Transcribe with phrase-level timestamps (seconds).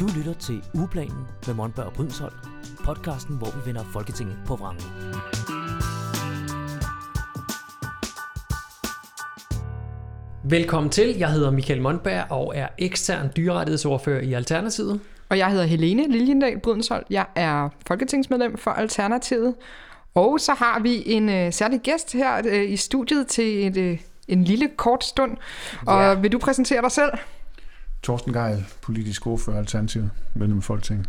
[0.00, 2.34] Du lytter til Ugeplanen med Monberg og Brydensholt,
[2.84, 4.84] podcasten, hvor vi vender Folketinget på vrangen.
[10.44, 11.16] Velkommen til.
[11.18, 15.00] Jeg hedder Michael Mondberg og er ekstern dyrerettighedsordfører i Alternativet.
[15.28, 17.06] Og jeg hedder Helene Liljendal Brydensholt.
[17.10, 19.54] Jeg er folketingsmedlem for Alternativet.
[20.14, 23.98] Og så har vi en øh, særlig gæst her øh, i studiet til et, øh,
[24.28, 25.36] en lille kort stund.
[25.86, 26.14] Og Ja.
[26.14, 27.10] vil du præsentere dig selv?
[28.02, 31.08] Torsten Geil, politisk ordfører Alternativet, medlem af Folketinget.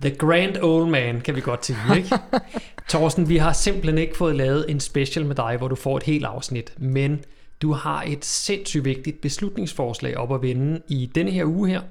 [0.00, 2.18] The Grand Old Man, kan vi godt sige, ikke?
[2.88, 6.02] Torsten, vi har simpelthen ikke fået lavet en special med dig, hvor du får et
[6.02, 7.24] helt afsnit, men
[7.62, 11.82] du har et sindssygt vigtigt beslutningsforslag op at vende i denne her uge her,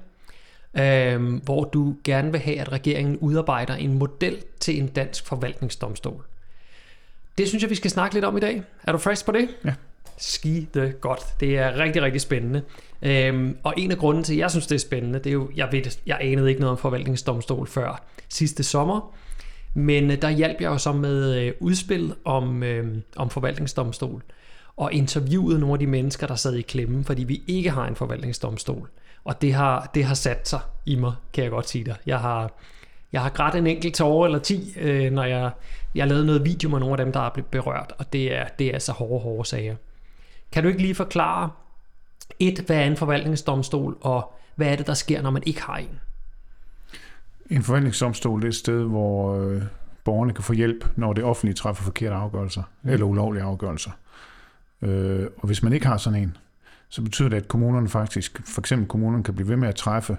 [0.74, 6.24] øhm, hvor du gerne vil have, at regeringen udarbejder en model til en dansk forvaltningsdomstol.
[7.38, 8.62] Det synes jeg, vi skal snakke lidt om i dag.
[8.82, 9.48] Er du frisk på det?
[9.64, 9.74] Ja.
[10.18, 11.40] Skide godt.
[11.40, 12.62] Det er rigtig, rigtig spændende.
[13.02, 15.50] Øhm, og en af grunden til, at jeg synes, det er spændende, det er jo,
[15.56, 19.14] jeg ved, jeg anede ikke noget om forvaltningsdomstol før sidste sommer,
[19.74, 24.22] men øh, der hjalp jeg jo så med øh, udspil om, øh, om forvaltningsdomstol,
[24.76, 27.96] og interviewede nogle af de mennesker, der sad i klemme, fordi vi ikke har en
[27.96, 28.88] forvaltningsdomstol.
[29.24, 31.94] Og det har, det har sat sig i mig, kan jeg godt sige dig.
[32.06, 32.52] Jeg har,
[33.12, 35.50] jeg har grædt en enkelt tårer eller ti, øh, når jeg,
[35.94, 38.48] jeg lavede noget video med nogle af dem, der er blevet berørt, og det er,
[38.58, 39.76] det er altså hårde, hårde sager.
[40.54, 41.50] Kan du ikke lige forklare,
[42.38, 45.76] et, hvad er en forvaltningsdomstol, og hvad er det, der sker, når man ikke har
[45.76, 46.00] en?
[47.50, 49.62] En forvaltningsdomstol det er et sted, hvor øh,
[50.04, 53.90] borgerne kan få hjælp, når det offentlige træffer forkerte afgørelser, eller ulovlige afgørelser.
[54.82, 56.36] Øh, og hvis man ikke har sådan en,
[56.88, 60.16] så betyder det, at kommunerne faktisk, for eksempel kommunerne kan blive ved med at træffe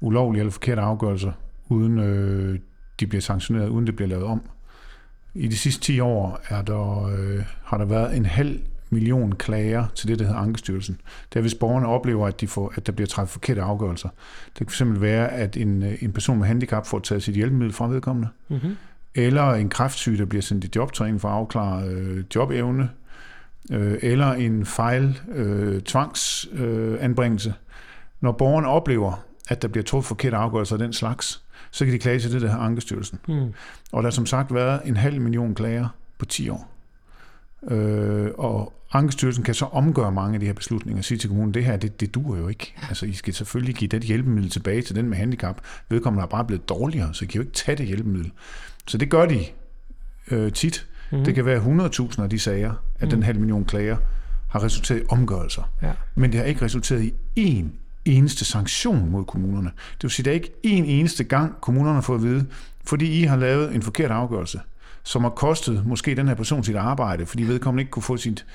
[0.00, 1.32] ulovlige eller forkerte afgørelser,
[1.68, 2.58] uden øh,
[3.00, 4.42] de bliver sanktioneret, uden det bliver lavet om.
[5.34, 8.60] I de sidste 10 år er der, øh, har der været en halv
[8.92, 11.00] million klager til det, der hedder Ankestyrelsen.
[11.32, 14.08] Det er, hvis borgerne oplever, at, de får, at der bliver træffet forkerte afgørelser.
[14.58, 17.72] Det kan fx være, at en, øh, en person med handicap får taget sit hjælpemiddel
[17.74, 18.76] fra vedkommende, Mm-hmm.
[19.14, 22.90] eller en kræftsyg, der bliver sendt i jobtræning for at afklare øh, jobevne,
[23.72, 27.48] øh, eller en fejl øh, tvangsanbringelse.
[27.48, 27.54] Øh.
[28.20, 31.98] Når borgerne oplever, at der bliver truffet forkerte afgørelser af den slags, så kan de
[31.98, 33.18] klage til det, der hedder Ankestyrelsen.
[33.28, 33.52] Mm.
[33.92, 35.88] Og der har som sagt været en halv million klager
[36.18, 36.71] på 10 år.
[37.70, 41.54] Øh, og Ankestyrelsen kan så omgøre mange af de her beslutninger og sige til kommunen,
[41.54, 42.74] det her, det, det duer jo ikke.
[42.88, 45.60] Altså, I skal selvfølgelig give det hjælpemiddel tilbage til den med handicap.
[45.88, 48.32] Vedkommende er bare blevet dårligere, så I kan jo ikke tage det hjælpemiddel.
[48.86, 49.44] Så det gør de
[50.30, 50.86] øh, tit.
[51.10, 51.18] Mhm.
[51.18, 51.24] Mm.
[51.24, 53.96] Det kan være 100.000 af de sager, at den halv million klager
[54.48, 55.62] har resulteret i omgørelser.
[55.82, 55.92] Ja.
[56.14, 57.66] Men det har ikke resulteret i én
[58.04, 59.70] eneste sanktion mod kommunerne.
[59.94, 62.46] Det vil sige, at der er ikke en eneste gang, kommunerne har fået at vide,
[62.86, 64.60] fordi I har lavet en forkert afgørelse,
[65.04, 68.46] som har kostet måske den her person sit arbejde, fordi vedkommende ikke kunne få sit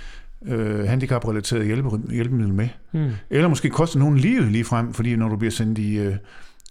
[0.45, 2.69] øh, handicaprelaterede hjælpe, hjælpemiddel med.
[2.91, 3.11] Mm.
[3.29, 6.15] Eller måske kostet nogen livet lige frem, fordi når du bliver sendt i, øh,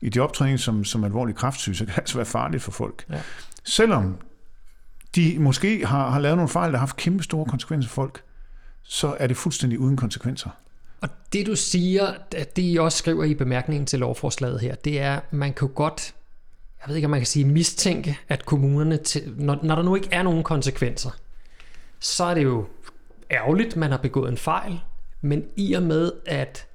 [0.02, 3.04] i jobtræning som, som alvorlig kraftsyg, så kan det altså være farligt for folk.
[3.10, 3.20] Ja.
[3.64, 4.16] Selvom
[5.16, 8.22] de måske har, har lavet nogle fejl, der har haft kæmpe store konsekvenser for folk,
[8.82, 10.50] så er det fuldstændig uden konsekvenser.
[11.00, 15.00] Og det du siger, at det I også skriver i bemærkningen til lovforslaget her, det
[15.00, 16.14] er, man kan godt,
[16.86, 19.94] jeg ved ikke om man kan sige mistænke, at kommunerne, til, når, når der nu
[19.94, 21.10] ikke er nogen konsekvenser,
[22.00, 22.64] så er det jo
[23.30, 24.80] ærgerligt, man har begået en fejl,
[25.20, 26.66] men i og med, at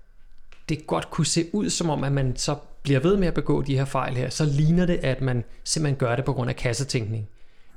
[0.69, 3.61] det godt kunne se ud som om, at man så bliver ved med at begå
[3.61, 6.55] de her fejl her, så ligner det, at man simpelthen gør det på grund af
[6.55, 7.27] kassetænkning.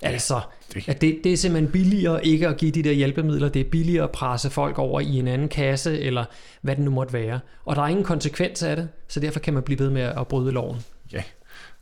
[0.02, 0.40] Altså,
[0.74, 3.70] det- at det, det er simpelthen billigere ikke at give de der hjælpemidler, det er
[3.70, 6.24] billigere at presse folk over i en anden kasse, eller
[6.62, 7.40] hvad det nu måtte være.
[7.64, 10.26] Og der er ingen konsekvens af det, så derfor kan man blive ved med at
[10.28, 10.76] bryde loven.
[11.12, 11.22] Ja,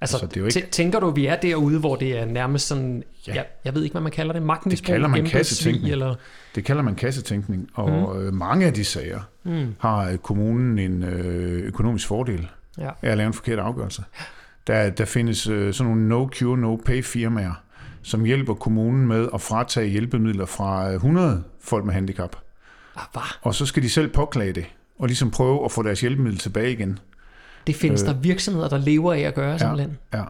[0.02, 2.24] Altså, Altså, det er jo ikke- tæ- tænker du, vi er derude, hvor det er
[2.24, 3.34] nærmest sådan, ja.
[3.34, 5.92] Jeg, jeg ved ikke, hvad man kalder det, magtmisbrug, Det kalder man kassetænkning.
[5.92, 6.14] eller...
[6.54, 8.34] det kalder man kassetænkning, og mm.
[8.34, 12.48] mange af de sager Mm, har øh, kommunen en øh, økonomisk fordel
[12.78, 12.90] ja.
[13.02, 14.02] af at lave en forkert afgørelse.
[14.66, 17.62] Der, der findes sådan nogle no-cure, no-pay firmaer,
[18.02, 22.36] som hjælper kommunen med at fratage hjælpemidler fra øh, 100 folk med handicap.
[22.96, 23.22] Ah?
[23.42, 24.64] Og så skal de selv påklage det,
[24.98, 26.98] og ligesom prøve at få deres hjælpemiddel tilbage igen.
[27.66, 29.98] Det findes øh, der virksomheder, der lever af at gøre simpelthen.
[30.14, 30.22] Ja.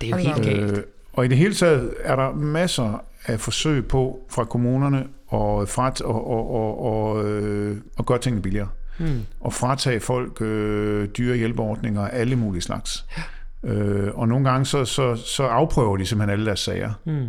[0.00, 0.78] Det er jo helt galt.
[0.78, 0.82] Øh,
[1.12, 6.00] og i det hele taget er der masser af forsøg på fra kommunerne og frat
[6.00, 8.68] og, og, og, og, øh, og gøre tingene billigere.
[8.98, 9.20] Mm.
[9.40, 13.06] Og fratage folk øh, dyre hjælpeordninger af alle mulige slags.
[13.62, 16.92] Øh, og nogle gange så, så, så afprøver de simpelthen alle deres sager.
[17.04, 17.26] Mm.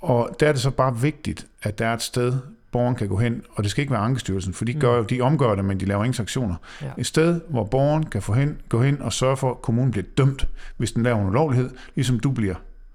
[0.00, 2.38] Og der er det så bare vigtigt, at der er et sted,
[2.72, 5.20] borgeren kan gå hen, og det skal ikke være Ankestyrelsen, for de, gør, jo- de
[5.20, 6.54] omgør det, men de laver ingen sanktioner.
[6.82, 6.90] Ja.
[6.98, 10.04] Et sted, hvor borgeren kan få hen, gå hen og sørge for, at kommunen bliver
[10.16, 12.54] dømt, hvis den laver en ulovlighed, ligesom du bliver.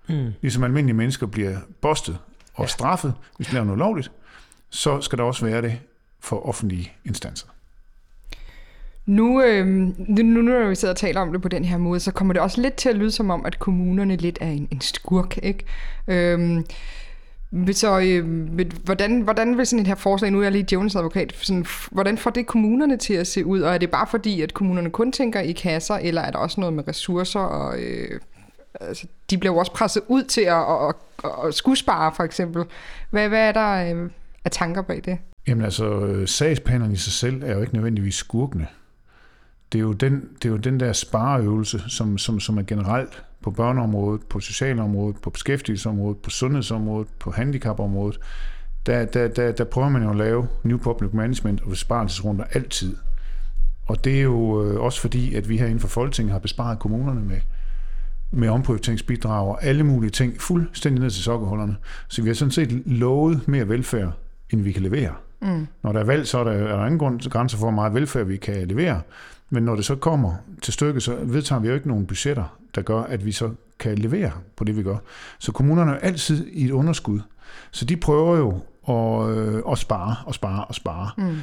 [0.10, 0.34] Mm.
[0.42, 2.18] Ligesom almindelige mennesker bliver bustet
[2.54, 2.68] og Ja.
[2.68, 4.12] straffet, hvis de laver noget ulovligt,
[4.70, 5.80] så skal der også være det
[6.20, 7.48] for offentlige instanser.
[9.06, 12.00] Nu, øh, nu, nu når vi sidder og taler om det på den her måde,
[12.00, 14.68] så kommer det også lidt til at lyde som om, at kommunerne lidt er en,
[14.72, 15.66] en skurk, ikke?
[16.08, 16.64] Øh,
[17.72, 18.50] så øh,
[18.84, 22.18] hvordan, hvordan vil sådan et her forslag, nu er jeg lige Jones advokat, sådan, hvordan
[22.18, 23.62] får det kommunerne til at se ud?
[23.62, 26.60] Og er det bare fordi, at kommunerne kun tænker i kasser, eller er der også
[26.60, 27.40] noget med ressourcer?
[27.40, 28.20] Og, øh,
[28.82, 32.24] altså, de bliver jo også presset ud til at, at, at, at skulle spare, for
[32.24, 32.64] eksempel.
[33.10, 34.10] Hvad, hvad er der øh,
[34.46, 35.18] af tanker bag det?
[35.48, 38.68] Jamen altså, øh, sagspanerne i sig selv er jo ikke nødvendigvis skurkene.
[39.72, 43.24] Det er jo den, det er jo den der spareøvelse, som, som, som er generelt
[43.44, 48.20] på børneområdet, på socialområdet, på beskæftigelsesområdet, på sundhedsområdet, på handicapområdet,
[48.86, 52.96] der, der, der, der prøver man jo at lave New Public Management og besparelsesrunder altid.
[53.88, 56.80] Og det er jo øh, også fordi, at vi her inden for Folketinget har besparet
[56.80, 57.38] kommunerne med,
[58.32, 61.76] med omprioriteringsbidrag og alle mulige ting, fuldstændig ned til sokkerholderne.
[62.08, 64.12] Så vi har sådan set lovet mere velfærd,
[64.50, 65.14] end vi kan levere.
[65.42, 65.68] Mm.
[65.84, 67.94] Når der er valg, så er der, er der ingen grund, grænser for, hvor meget
[67.94, 69.02] velfærd vi kan levere.
[69.50, 72.82] Men når det så kommer til stykket, så vedtager vi jo ikke nogen budgetter, der
[72.82, 74.98] gør, at vi så kan levere på det, vi gør.
[75.40, 77.20] Så kommunerne er altid i et underskud.
[77.72, 78.60] Så de prøver jo
[78.90, 81.12] at, øh, at spare og spare og spare.
[81.18, 81.38] Mm.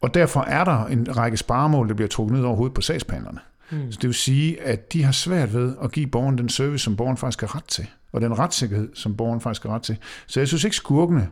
[0.00, 3.38] Og derfor er der en række sparemål, der bliver trukket ned over hovedet på sagsbehandlerne.
[3.70, 3.92] Mm.
[3.92, 6.96] Så det vil sige, at de har svært ved at give borgeren den service, som
[6.96, 9.96] borgeren faktisk har ret til, og den retssikkerhed, som borgeren faktisk har ret til.
[10.26, 11.28] Så jeg synes ikke, skurkene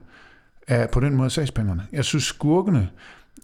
[0.68, 1.86] er på den måde sagsbehandlerne.
[1.92, 2.88] Jeg synes, skurkene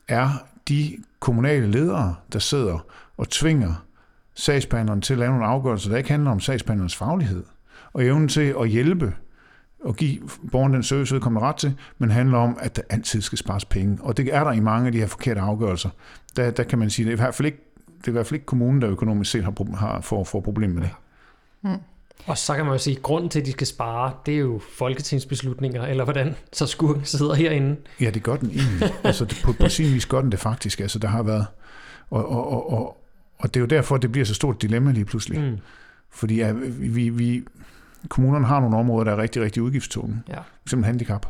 [0.09, 0.29] er
[0.69, 2.79] de kommunale ledere, der sidder
[3.17, 3.85] og tvinger
[4.35, 7.45] sagsbehandleren til at lave nogle afgørelser, der ikke handler om sagsbehandlerens faglighed,
[7.93, 9.15] og evnen til at hjælpe
[9.85, 10.19] og give
[10.53, 13.65] borgeren den service, der kommer ret til, men handler om, at der altid skal spares
[13.65, 13.99] penge.
[14.01, 15.91] Og det er der i mange af de her forkerte afgørelser.
[16.37, 17.59] Der, der kan man sige, at det er i hvert fald ikke,
[17.99, 20.75] det er i hvert fald ikke kommunen, der økonomisk set har, har får, får problemer
[20.75, 20.91] med det.
[21.63, 21.83] Mm.
[22.27, 24.39] Og så kan man jo sige, at grunden til, at de skal spare, det er
[24.39, 27.77] jo folketingsbeslutninger, eller hvordan så skurken sidder herinde.
[28.01, 28.91] Ja, det gør den egentlig.
[29.05, 30.81] altså, på, på sin vis gør den det faktisk.
[30.81, 31.47] Altså, der har været...
[32.11, 33.05] Og, og, og, og,
[33.39, 35.41] og det er jo derfor, at det bliver så stort dilemma lige pludselig.
[35.41, 35.59] Mm.
[36.11, 37.43] Fordi ja, vi, vi,
[38.09, 40.23] kommunerne har nogle områder, der er rigtig, rigtig udgiftstunge.
[40.29, 40.39] Ja.
[40.65, 41.27] Eksempel handicap.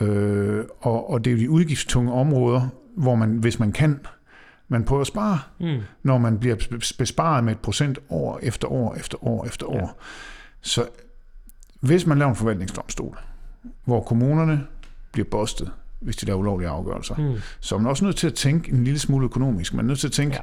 [0.00, 4.00] Øh, og, og det er jo de udgiftstunge områder, hvor man, hvis man kan,
[4.68, 5.80] man prøver at spare, mm.
[6.02, 6.56] når man bliver
[6.98, 9.76] besparet med et procent år efter år efter år efter år.
[9.76, 9.88] Ja.
[10.60, 10.88] Så
[11.80, 13.18] hvis man laver en forvaltningsdomstol,
[13.84, 14.66] hvor kommunerne
[15.12, 15.70] bliver bostet,
[16.00, 17.40] hvis de laver ulovlige afgørelser, mm.
[17.60, 19.74] så er man også nødt til at tænke en lille smule økonomisk.
[19.74, 20.42] Man er nødt til at tænke, ja.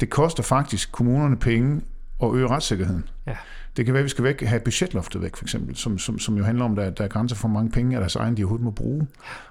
[0.00, 1.82] det koster faktisk kommunerne penge
[2.22, 3.08] at øge retssikkerheden.
[3.26, 3.36] Ja.
[3.76, 6.36] Det kan være, at vi skal væk, have budgetloftet væk, for eksempel, som, som, som
[6.36, 8.36] jo handler om, at der, der er grænser for, hvor mange penge af deres egen,
[8.36, 9.06] de overhovedet må bruge.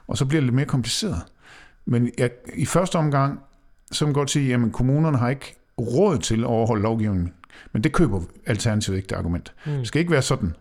[0.07, 1.21] Og så bliver det lidt mere kompliceret.
[1.85, 3.39] Men jeg, i første omgang,
[3.92, 7.34] så kan man godt sige, at kommunerne har ikke råd til at overholde lovgivningen.
[7.72, 9.54] Men det køber Alternativet ikke, det argument.
[9.66, 9.72] Mm.
[9.72, 10.56] Det skal ikke være sådan,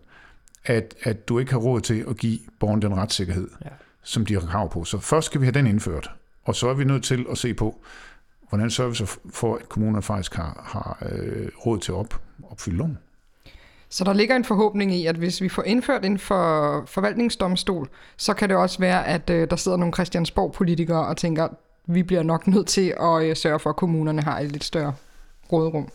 [0.65, 3.69] at, at du ikke har råd til at give borgeren den retssikkerhed, ja.
[4.03, 4.83] som de har krav på.
[4.83, 6.11] Så først skal vi have den indført,
[6.43, 7.81] og så er vi nødt til at se på,
[8.49, 12.97] hvordan sørger for, at kommunerne faktisk har, har øh, råd til at op, opfylde loven.
[13.89, 18.33] Så der ligger en forhåbning i, at hvis vi får indført en for forvaltningsdomstol, så
[18.33, 21.47] kan det også være, at øh, der sidder nogle Christiansborg-politikere og tænker,
[21.87, 24.93] vi bliver nok nødt til at øh, sørge for, at kommunerne har et lidt større
[25.51, 25.89] råderum.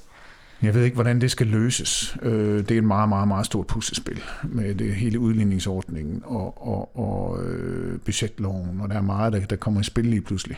[0.63, 2.17] Jeg ved ikke, hvordan det skal løses.
[2.23, 6.99] Øh, det er et meget, meget, meget stort puslespil med det hele udligningsordningen og, og,
[6.99, 10.57] og øh, budgetloven, og der er meget, der, der kommer i spil lige pludselig.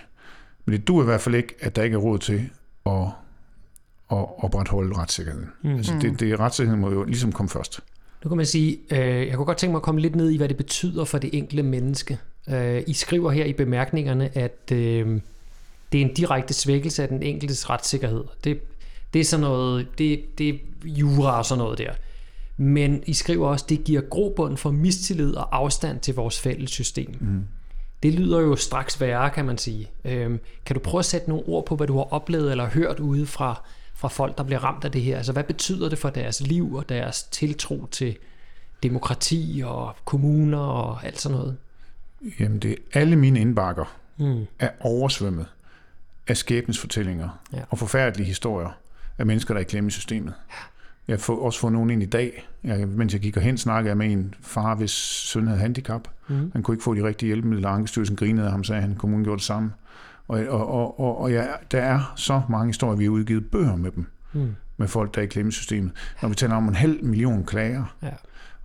[0.65, 2.51] Men det duer i hvert fald ikke, at der ikke er råd til
[2.87, 2.93] at,
[4.11, 5.49] at opretholde retssikkerheden.
[5.63, 5.71] Mm.
[5.71, 7.81] Altså det, det, retssikkerheden må jo ligesom komme først.
[8.25, 10.37] Nu kan man sige, øh, jeg kunne godt tænke mig at komme lidt ned i,
[10.37, 12.19] hvad det betyder for det enkelte menneske.
[12.51, 15.21] Øh, I skriver her i bemærkningerne, at øh,
[15.93, 18.25] det er en direkte svækkelse af den enkeltes retssikkerhed.
[18.45, 18.61] Det,
[19.13, 21.93] det er sådan noget, det, det er jura og sådan noget der.
[22.57, 26.71] Men I skriver også, at det giver grobund for mistillid og afstand til vores fælles
[26.71, 27.15] system.
[27.21, 27.45] Mm.
[28.03, 29.91] Det lyder jo straks værre, kan man sige.
[30.05, 33.01] Øhm, kan du prøve at sætte nogle ord på, hvad du har oplevet eller hørt
[33.01, 33.63] ude fra,
[33.95, 35.17] fra folk, der bliver ramt af det her?
[35.17, 38.17] Altså, hvad betyder det for deres liv og deres tiltro til
[38.83, 41.57] demokrati og kommuner og alt sådan noget?
[42.41, 44.47] Jamen, det er alle mine indbakker mm.
[44.59, 45.47] er oversvømmet
[46.27, 47.61] af skæbnesfortællinger ja.
[47.71, 48.71] og forfærdelige historier
[49.19, 50.35] af mennesker, der er i klemme i systemet.
[51.09, 52.49] Jeg har også fået nogen ind i dag.
[52.65, 56.09] Jeg, mens jeg gik hen, snakkede jeg med en far, hvis søn havde handicap.
[56.29, 56.51] Mm.
[56.53, 57.69] Han kunne ikke få de rigtige hjælpemidler.
[57.69, 59.73] Ankestyrelsen grinede af ham, sagde han, kommunen gjorde det samme.
[60.29, 63.77] Og, og, og, og, og ja, der er så mange historier, vi har udgivet bøger
[63.77, 64.07] med dem.
[64.33, 64.55] Mm.
[64.77, 65.93] Med folk, der er i klemmesystemet.
[66.23, 67.97] Når vi taler om en halv million klager.
[68.03, 68.11] Ja.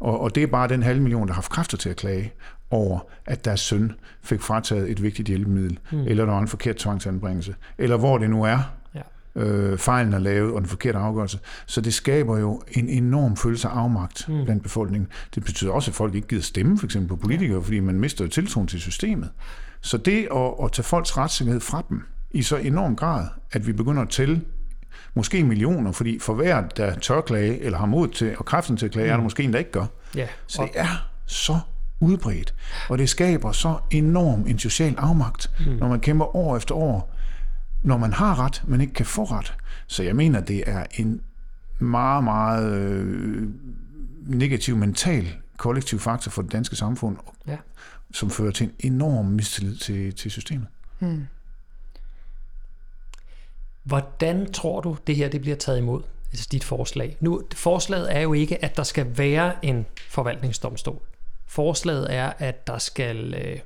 [0.03, 2.33] Og, og det er bare den halv million, der har haft kræfter til at klage
[2.72, 3.91] over, at deres søn
[4.22, 6.07] fik frataget et vigtigt hjælpemiddel, mm.
[6.07, 8.57] eller der var en forkert tvangsanbringelse, eller hvor det nu er,
[8.95, 9.01] ja.
[9.41, 11.39] øh, fejlen er lavet, og den forkerte afgørelse.
[11.65, 14.45] Så det skaber jo en enorm følelse af afmagt mm.
[14.45, 15.10] blandt befolkningen.
[15.36, 18.25] Det betyder også, at folk ikke gider stemme for eksempel på politikere, fordi man mister
[18.25, 19.29] jo tiltroen til systemet.
[19.81, 23.74] Så det at, at tage folks retssikkerhed fra dem, i så enorm grad, at vi
[23.74, 24.41] begynder at tælle
[25.13, 28.85] måske millioner, fordi for hver, der tør klage, eller har mod til, og kræften til
[28.85, 29.12] at klage, mm.
[29.12, 29.85] er der måske en, der ikke gør.
[30.15, 31.59] Ja, Så det er så
[32.00, 32.53] udbredt,
[32.89, 35.71] og det skaber så enorm en social afmagt, mm.
[35.71, 37.15] når man kæmper år efter år,
[37.83, 39.53] når man har ret, men ikke kan få ret.
[39.88, 41.21] Så jeg mener, det er en
[41.79, 43.47] meget, meget øh,
[44.27, 47.57] negativ mental kollektiv faktor for det danske samfund, Ja.
[48.13, 50.67] som fører til en enorm mistillid til, til systemet.
[53.83, 56.01] Hvordan tror du, det her det bliver taget imod?
[56.31, 57.17] Altså dit forslag.
[57.19, 61.01] Nu, forslaget er jo ikke, at der skal være en forvaltningsdomstol.
[61.47, 63.59] Forslaget er, at der skal, øh,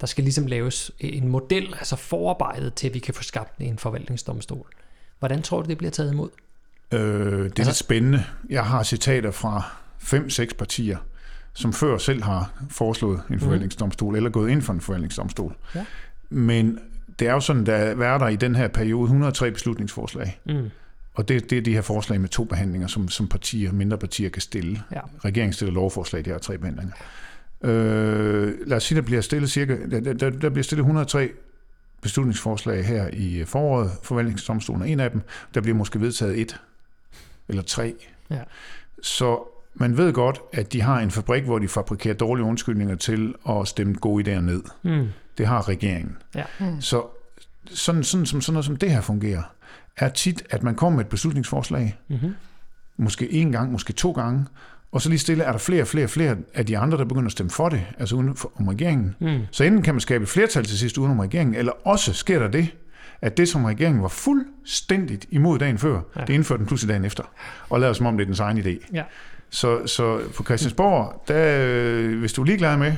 [0.00, 3.78] der skal ligesom laves en model, altså forarbejdet til, at vi kan få skabt en
[3.78, 4.66] forvaltningsdomstol.
[5.18, 6.30] Hvordan tror du, det bliver taget imod?
[6.92, 8.24] Øh, det er altså, lidt spændende.
[8.48, 9.62] Jeg har citater fra
[9.98, 10.98] fem-seks partier,
[11.54, 14.16] som før selv har foreslået en forvaltningsdomstol, mm.
[14.16, 15.56] eller gået ind for en forvaltningsdomstol.
[15.74, 15.84] Ja.
[16.30, 16.78] Men
[17.18, 20.40] det er jo sådan, der er der i den her periode 103 beslutningsforslag.
[20.46, 20.70] Mm.
[21.14, 24.28] Og det, det er de her forslag med to behandlinger, som, som partier, mindre partier
[24.28, 24.82] kan stille.
[24.92, 25.00] Ja.
[25.24, 26.94] Regeringen stiller lovforslag, de har tre behandlinger.
[27.64, 31.30] Øh, lad os sige, der bliver stillet cirka, der, der, der bliver stillet 103
[32.02, 35.20] beslutningsforslag her i foråret, forvaltningsdomstolen er en af dem.
[35.54, 36.60] Der bliver måske vedtaget et
[37.48, 37.94] eller tre.
[38.30, 38.40] Ja.
[39.02, 39.40] Så
[39.74, 43.68] man ved godt, at de har en fabrik, hvor de fabrikerer dårlige undskyldninger til at
[43.68, 44.62] stemme gode idéer ned.
[44.82, 45.08] Mm.
[45.38, 46.16] Det har regeringen.
[46.34, 46.42] Ja.
[46.80, 47.02] Så
[47.70, 49.42] sådan, sådan, som, sådan noget som det her fungerer,
[49.96, 52.34] er tit, at man kommer med et beslutningsforslag, Mm-hmm.
[52.96, 54.46] måske en gang, måske to gange,
[54.92, 57.04] og så lige stille er der flere og flere og flere af de andre, der
[57.04, 59.14] begynder at stemme for det, altså uden for, om regeringen.
[59.20, 59.40] Mm.
[59.50, 62.38] Så enten kan man skabe et flertal til sidst uden om regeringen, eller også sker
[62.38, 62.68] der det,
[63.22, 66.20] at det, som regeringen var fuldstændigt imod dagen før, Ja.
[66.20, 66.24] ja.
[66.26, 67.22] det indførte den pludselig dagen efter,
[67.70, 68.86] og lader som om det er dens egen idé.
[68.92, 69.02] Ja.
[69.50, 72.92] Så, så på Christiansborg, der, øh, hvis du er ligeglad med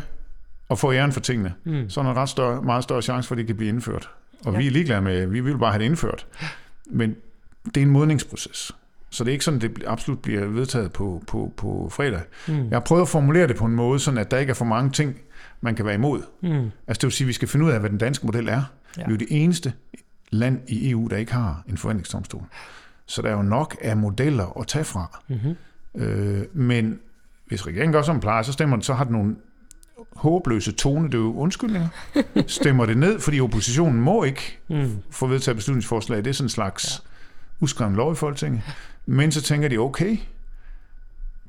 [0.71, 1.91] at få æren for tingene, Mm.
[1.91, 4.11] så er der en ret større, meget større chance for, at det kan blive indført.
[4.45, 4.59] Og Ja.
[4.59, 6.27] vi er ligeglade med, vi vil bare have det indført.
[6.87, 7.15] Men
[7.65, 8.73] det er en modningsproces.
[9.11, 12.21] Så det er ikke sådan, at det absolut bliver vedtaget på, på, på fredag.
[12.49, 12.55] Mm.
[12.55, 14.65] Jeg har prøvet at formulere det på en måde, sådan at der ikke er for
[14.65, 15.17] mange ting,
[15.61, 16.23] man kan være imod.
[16.43, 16.49] Mm.
[16.87, 18.53] Altså det vil sige, at vi skal finde ud af, hvad den danske model er.
[18.53, 18.63] Ja.
[18.97, 19.73] Vi er jo det eneste
[20.31, 22.43] land i EU, der ikke har en forventningsdomstol.
[23.07, 25.21] Så der er jo nok af modeller at tage fra.
[25.29, 25.57] Mm-hmm.
[26.03, 26.99] Øh, men
[27.47, 29.37] hvis regeringen gør som plejer, så stemmer den, så har den nogle
[30.17, 31.89] håbløse tonedøve undskyldninger.
[32.47, 34.99] Stemmer det ned, fordi oppositionen må ikke Mm.
[35.11, 36.19] få vedtaget beslutningsforslag.
[36.19, 37.03] Det er sådan en slags
[37.61, 37.65] ja.
[37.65, 38.63] uskreven lov i Folketinget.
[39.07, 40.17] Men så tænker de, okay,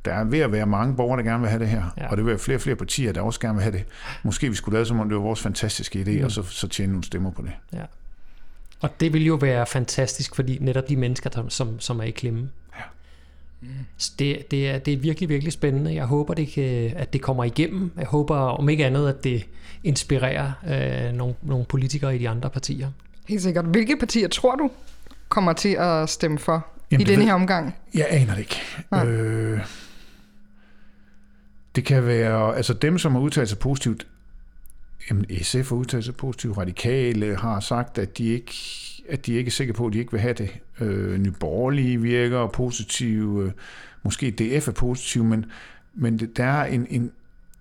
[0.05, 1.83] der er ved at være mange borgere, der gerne vil have det her.
[1.97, 2.07] Ja.
[2.11, 3.85] Og det vil være flere og flere partier, der også gerne vil have det.
[4.23, 6.25] Måske vi skulle lade som om det var vores fantastiske idé, mm.
[6.25, 7.51] og så, så tjene nogle stemmer på det.
[7.73, 7.83] Ja.
[8.81, 12.11] Og det vil jo være fantastisk, fordi netop de mennesker, der- som, som er i
[12.11, 12.49] klemme.
[13.97, 15.93] Så Det, det, er, det er virkelig, virkelig spændende.
[15.95, 17.91] Jeg håber, det kan, at det kommer igennem.
[17.97, 19.45] Jeg håber om ikke andet, at det
[19.83, 20.51] inspirerer
[21.09, 22.91] øh, nogle, nogle politikere i de andre partier.
[23.27, 23.65] Helt sikkert.
[23.65, 24.71] Hvilke partier tror du
[25.29, 27.75] kommer til at stemme for Jamen, i denne ved- her omgang?
[27.93, 28.55] Jeg aner det ikke.
[28.91, 29.05] Nej.
[29.07, 29.59] Øh,
[31.75, 34.07] det kan være, altså dem, som har udtalt sig positivt,
[35.09, 38.53] jamen SF har udtalt sig positivt, Radikale har sagt, at de ikke,
[39.11, 40.49] at de ikke er sikre på, at de ikke vil have det.
[40.81, 43.51] Øh, Nye Borgerlige virker positive, øh,
[44.03, 45.45] måske DF er positiv, men,
[45.93, 47.11] men det, der er en, en,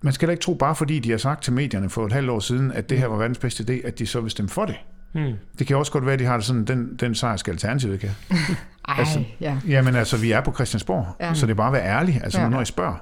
[0.00, 2.30] man skal da ikke tro, bare fordi de har sagt til medierne for et halvt
[2.30, 4.64] år siden, at det her var verdens bedste idé, at de så vil stemme for
[4.66, 4.76] det.
[5.12, 5.32] Hmm.
[5.58, 7.94] Det kan også godt være, at de har det sådan, den, den sejr skal alternativet
[7.94, 8.38] ikke have.
[8.88, 9.58] Ej, Altså, ja.
[9.68, 11.34] Jamen altså, vi er på Christiansborg, Ja.
[11.34, 12.48] så det er bare at være ærlig, altså ja.
[12.48, 12.96] når I spørger.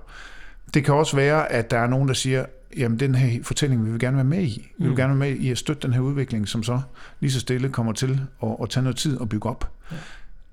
[0.74, 2.44] Det kan også være, at der er nogen, der siger,
[2.76, 4.68] jamen den her fortælling vil vi gerne være med i.
[4.78, 4.96] Vi vil Mm.
[4.96, 6.80] gerne være med i at støtte den her udvikling, som så
[7.20, 9.72] lige så stille kommer til at, at tage noget tid at bygge op.
[9.92, 9.96] Ja.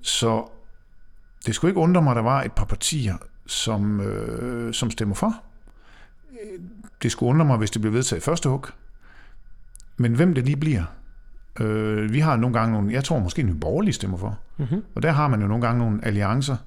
[0.02, 0.46] Så
[1.46, 5.16] det skulle ikke undre mig, at der var et par partier, som, øh, som stemmer
[5.16, 5.36] for.
[7.04, 8.66] Det skulle undre mig, hvis det blev vedtaget i første hug.
[9.98, 10.84] Men hvem det lige bliver,
[11.60, 14.40] øh, vi har nogle gange nogle, jeg tror måske Nye Borgerlige stemmer for.
[14.58, 14.84] Mm-hmm.
[14.96, 16.58] Og der har man jo nogle gange nogle alliancer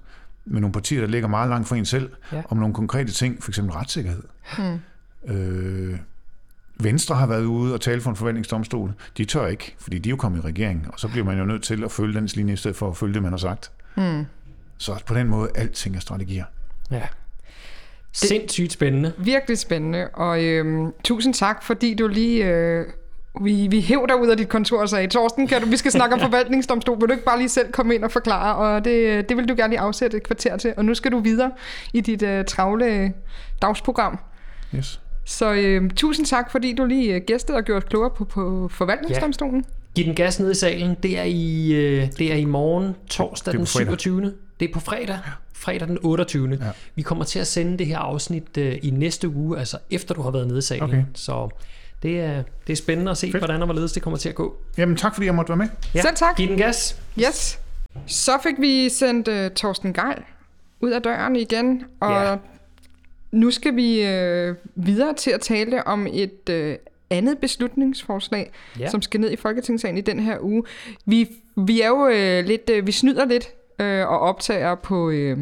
[0.45, 2.43] med nogle partier, der ligger meget langt fra en selv, Ja.
[2.49, 3.59] om nogle konkrete ting, f.eks.
[3.63, 4.23] retssikkerhed.
[4.59, 4.79] Hmm.
[5.27, 5.99] Øh,
[6.81, 8.93] Venstre har været ude og tale for en forvaltningsdomstol.
[9.17, 11.45] De tør ikke, fordi de er jo kommet i regering, og så bliver man jo
[11.45, 13.71] nødt til at følge dens linje, i stedet for at følge det, man har sagt.
[13.95, 14.25] Hmm.
[14.79, 16.45] Så på den måde, alting er strategier.
[16.91, 17.03] Ja.
[18.13, 19.13] Sindssygt spændende.
[19.19, 22.45] Virkelig spændende, og øhm, tusind tak, fordi du lige...
[22.45, 22.87] Øh,
[23.41, 25.93] vi, vi hæv dig ud af dit kontor og sagde, Torsten, kan du, vi skal
[25.93, 27.01] snakke om forvaltningsdomstol.
[27.01, 28.57] Vil du ikke bare lige selv komme ind og forklare?
[28.57, 30.75] Og det, det vil du gerne lige afsætte et kvarter til.
[30.77, 31.51] Og nu skal du videre
[31.93, 33.13] i dit øh, travle
[33.63, 34.19] dagsprogram.
[34.75, 35.01] Yes.
[35.29, 38.69] Så øh, tusind tak, fordi du lige øh, gæstede og gjorde os klogere på, på
[38.69, 39.65] forvaltningsdomstolen.
[39.95, 40.97] Giv den gas ned i salen.
[41.03, 44.01] Det er i, øh, det er i morgen, torsdag den på fredag.
[44.01, 44.35] 27.
[44.61, 45.19] Det er på fredag.
[45.53, 46.59] Fredag den 28.
[46.61, 46.71] Ja.
[46.95, 50.23] Vi kommer til at sende det her afsnit øh, i næste uge, altså efter du
[50.23, 50.83] har været nede i salen.
[50.85, 51.03] Okay.
[51.15, 51.49] Så
[52.03, 53.41] det er, det er spændende at se, Fedt.
[53.41, 54.57] hvordan og hvorledes det kommer til at gå.
[54.79, 55.69] Jamen tak, fordi jeg måtte være med.
[55.95, 56.37] Ja, Selv tak.
[56.37, 57.01] Giv den gas.
[57.21, 57.59] Yes.
[58.07, 60.23] Så fik vi sendt uh, Torsten Geil
[60.81, 62.37] ud af døren igen, og Ja.
[63.33, 66.73] Nu skal vi uh, videre til at tale om et uh,
[67.11, 68.89] andet beslutningsforslag, Ja.
[68.89, 70.63] som skal ned i Folketingssalen i den her uge.
[71.07, 73.49] Vi, vi er jo uh, lidt, uh, vi snyder lidt
[73.81, 75.39] uh, og optager på, uh,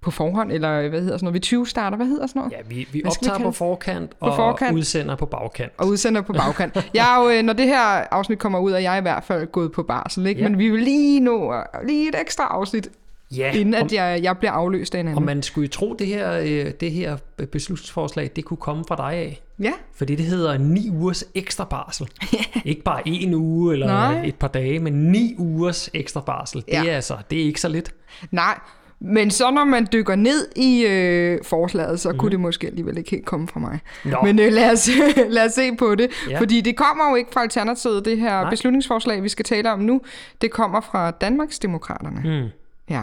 [0.00, 2.52] på forhånd, eller hvad hedder sådan noget, vi 20 starter, hvad hedder sådan noget?
[2.52, 4.76] Ja, vi, vi skal vi optager på forkant og forkant.
[4.76, 5.72] udsender på bagkant.
[5.78, 6.74] og udsender på bagkant.
[6.94, 9.46] Jeg er jo, øh, når det her afsnit kommer ud, er jeg i hvert fald
[9.46, 10.40] gået på barsel, ikke?
[10.40, 10.48] Ja.
[10.48, 12.88] men vi vil lige nå øh, lige et ekstra afsnit,
[13.36, 15.16] Ja, inden at jeg, jeg bliver afløst af en anden.
[15.16, 17.16] og man skulle jo tro, det her, øh, det her
[17.52, 19.40] beslutningsforslag, det kunne komme fra dig af.
[19.60, 22.08] Ja, Fordi det hedder 9 ugers ekstra barsel.
[22.64, 24.22] Ikke bare en uge eller Nej.
[24.24, 26.60] et par dage, men 9 ugers ekstra barsel.
[26.66, 26.86] Det Ja.
[26.86, 27.94] er altså, det er ikke så lidt.
[28.30, 28.58] nej.
[29.00, 32.18] Men så når man dykker ned i øh, forslaget, så mm.
[32.18, 33.78] kunne det måske alligevel ikke helt komme fra mig.
[34.04, 34.12] Mhm.
[34.12, 34.18] Nå.
[34.22, 34.88] Men øh, lad, os,
[35.28, 36.10] lad os se på det.
[36.30, 36.40] Ja.
[36.40, 38.40] Fordi det kommer jo ikke fra Alternativet, det her.
[38.40, 38.50] Nej.
[38.50, 40.00] beslutningsforslag, vi skal tale om nu.
[40.40, 42.20] Det kommer fra Danmarksdemokraterne.
[42.42, 42.48] Mm.
[42.90, 43.02] Ja.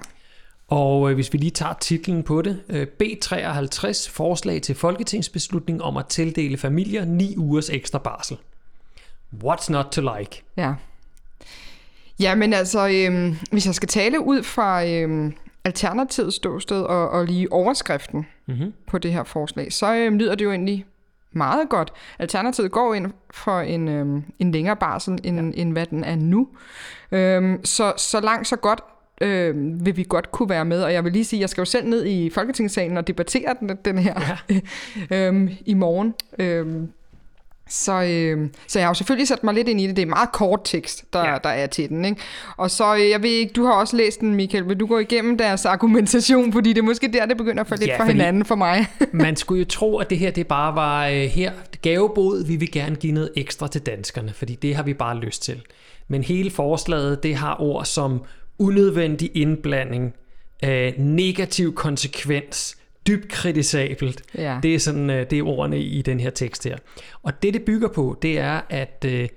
[0.68, 2.62] Og øh, hvis vi lige tager titlen på det.
[2.70, 8.38] Øh, B53 forslag til folketingsbeslutning om at tildele familier 9 ugers ekstra barsel.
[9.44, 10.44] What's not to like?
[10.58, 10.74] Ja.
[12.20, 15.34] Ja, men altså, øhm, hvis jeg skal tale ud fra øhm,
[15.64, 18.74] Alternativets ståsted og, og lige overskriften Mm-hmm.
[18.88, 20.86] på det her forslag, så øhm, lyder det jo egentlig
[21.32, 21.94] meget godt.
[22.20, 25.62] Alternativet går ind for en, øhm, en længere barsel, end, ja.
[25.62, 26.48] end hvad den er nu.
[27.12, 28.82] Øhm, så, så langt, så godt
[29.22, 30.84] øh, vil vi godt kunne være med.
[30.84, 33.70] Og jeg vil lige sige, jeg skal jo selv ned i Folketingssalen og debattere den,
[33.86, 34.60] den her ja.
[35.28, 36.14] øhm, i morgen.
[36.40, 36.88] Øhm,
[37.70, 39.96] så, øh, så jeg har jo selvfølgelig sat mig lidt ind i det.
[39.96, 41.32] Det er meget kort tekst, der, Ja.
[41.32, 41.38] ja.
[41.44, 42.06] der er til den.
[42.06, 42.22] Ikke?
[42.58, 44.68] Og så, øh, jeg ved ikke, du har også læst den, Michael.
[44.70, 46.54] Vil du gå igennem deres argumentation?
[46.54, 48.56] Fordi det er måske der, det begynder at falde Ja, lidt fra fordi- hinanden for
[48.56, 48.86] mig.
[49.12, 51.52] Man skulle jo tro, at det her det bare var øh, her
[51.82, 55.44] gavebod, vi vil gerne give noget ekstra til danskerne, fordi det har vi bare lyst
[55.44, 55.62] til.
[56.08, 58.22] Men hele forslaget, det har ord som
[58.62, 60.14] unødvendig indblanding,
[60.64, 64.22] øh, negativ konsekvens, dybt kritisabelt.
[64.36, 64.60] Ja.
[64.64, 66.78] Det er sådan, øh, det er ordene i den her tekst her.
[67.24, 69.30] Og det, det bygger på, det er, at øh,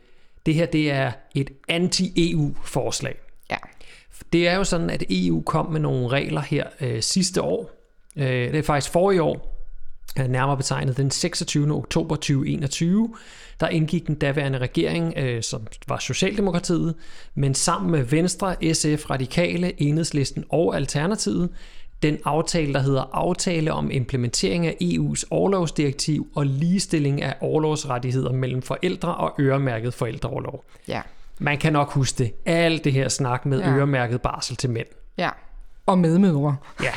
[0.47, 3.17] det her det er et anti-EU-forslag.
[3.51, 3.57] ja.
[4.33, 7.71] Det er jo sådan, at EU kom med nogle regler her øh, sidste år.
[8.17, 9.54] Øh, det er faktisk forrige år, øh,
[10.17, 11.73] nærmere betegnet den 26.
[11.73, 13.15] oktober 2021.
[13.61, 16.95] Der indgik den daværende regering, øh, som var Socialdemokratiet,
[17.35, 21.51] men sammen med Venstre, SF, Radikale, Enhedslisten og Alternativet,
[22.03, 28.63] den aftale, der hedder Aftale om implementering af EU's overlovsdirektiv og ligestilling af overlovsrettigheder mellem
[28.63, 30.65] forældre og øremærket forældreoverlov.
[30.89, 31.03] Ja.
[31.39, 32.33] Man kan nok huske det.
[32.47, 33.75] Alt det her snak med ja.
[33.75, 34.87] Øremærket barsel til mænd.
[35.19, 35.31] ja.
[35.87, 36.57] Og medmødre.
[36.83, 36.93] Ja.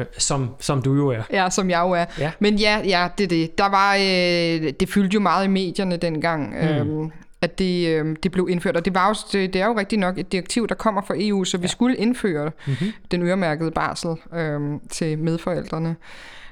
[0.00, 1.22] øh, som, som du jo er.
[1.32, 2.04] Ja, som jeg jo er.
[2.18, 2.32] Ja.
[2.38, 3.58] Men ja, ja, det er det.
[3.58, 7.04] Der var, øh, det fyldte jo meget i medierne dengang, mm.
[7.04, 8.76] øh, at det, øh, det blev indført.
[8.76, 11.14] Og det, var jo, det, det er jo rigtig nok et direktiv, der kommer fra
[11.18, 11.68] EU, så vi ja.
[11.68, 12.92] skulle indføre mm-hmm.
[13.10, 15.96] den øremærkede barsel øh, til medforældrene.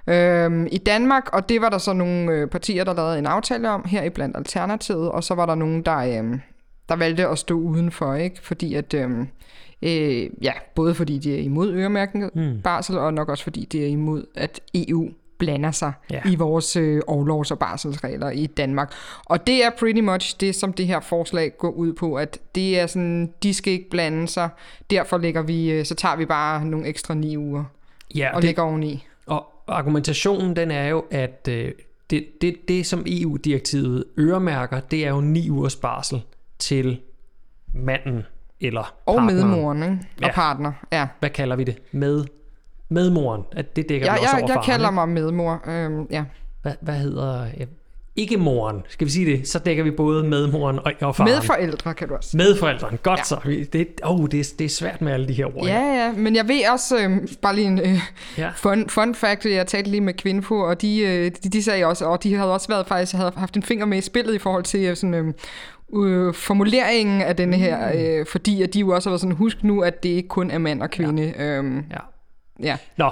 [0.07, 3.71] Øhm, I Danmark, og det var der så nogle øh, partier, der lavede en aftale
[3.71, 6.38] om, her i blandt Alternativet, og så var der nogen, der, øh,
[6.88, 8.37] der valgte at stå udenfor, ikke?
[8.42, 9.11] Fordi at, øh,
[9.83, 12.61] øh, ja, både fordi de er imod øremærket mm.
[12.64, 16.20] barsel, og nok også fordi de er imod, at EU blander sig Ja.
[16.25, 16.31] ja.
[16.31, 18.92] i vores øh, overlovs- og barselsregler i Danmark.
[19.25, 22.81] Og det er pretty much det, som det her forslag går ud på, at det
[22.81, 24.49] er sådan, de skal ikke blande sig,
[24.90, 27.64] derfor lægger vi, øh, så tager vi bare nogle ekstra ni uger
[28.14, 29.07] Ja, og og, det, lægger oveni.
[29.27, 31.72] og argumentationen den er jo, at øh,
[32.11, 36.22] det, det, det som EU-direktivet øremærker, det er jo ni ugers barsel
[36.59, 37.01] til
[37.75, 38.23] manden
[38.61, 39.49] eller Og partneren.
[39.49, 39.99] medmoren, ikke?
[40.21, 40.27] Ja.
[40.29, 41.07] Og partner, ja.
[41.21, 41.79] Hvad kalder vi det?
[41.92, 42.25] Med
[42.88, 43.42] medmoren.
[43.53, 44.95] At det dækker Jeg, vel også jeg, over jeg faren, kalder ikke?
[44.95, 46.25] mig medmor, øhm, ja.
[46.62, 47.45] Hvad, hvad hedder...
[47.59, 47.64] Ja,
[48.19, 48.83] ikke moren.
[48.88, 49.49] Skal vi sige det?
[49.49, 51.31] Så dækker vi både medmoren og, og faren.
[51.31, 52.37] Medforældre kan du også.
[52.37, 52.97] Medforældrene.
[52.97, 53.25] Godt Ja.
[53.25, 53.38] så.
[53.45, 55.66] Vi- Det, oh, det, er, det er svært med alle de her ord.
[55.66, 57.99] Ja, ja, men jeg ved også, øh, bare lige en øh,
[58.38, 58.51] Ja.
[58.57, 62.05] fun, fun fact, jeg talte lige med Kvinfo, og de, øh, de, de sagde også,
[62.05, 64.64] og de havde også været faktisk, havde haft en finger med i spillet i forhold
[64.64, 65.35] til øh, sådan, øh,
[65.94, 69.64] øh, formuleringen af denne her, øh, fordi at de jo også har været sådan, husk
[69.64, 71.35] nu, at det ikke kun er mand og kvinde.
[71.38, 71.44] Ja.
[71.44, 71.99] Øhm, ja.
[72.62, 73.11] ja, Nå,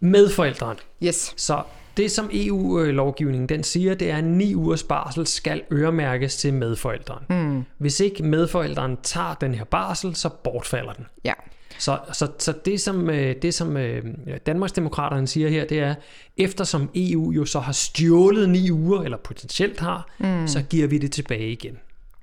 [0.00, 0.78] medforældrene.
[1.02, 1.34] yes.
[1.36, 1.62] Så
[1.96, 7.24] det som EU-lovgivningen den siger, det er, at 9 ugers barsel skal øremærkes til medforældren.
[7.28, 7.64] Mm.
[7.78, 11.06] Hvis ikke medforældren tager den her barsel, så bortfalder den.
[11.24, 11.32] Ja,
[11.78, 14.04] Så, så, så det som, øh, det, som øh,
[14.46, 15.94] Danmarksdemokraterne siger her, det er,
[16.36, 20.48] eftersom EU jo så har stjålet 9 uger, eller potentielt har, mm.
[20.48, 21.78] så giver vi det tilbage igen.